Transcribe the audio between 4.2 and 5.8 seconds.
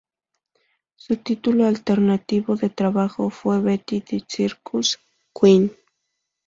Circus Queen.